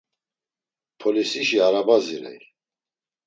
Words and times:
Polisişi 0.99 1.57
araba 1.67 1.97
zirey. 2.05 2.39